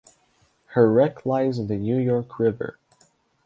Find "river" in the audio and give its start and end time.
2.39-2.79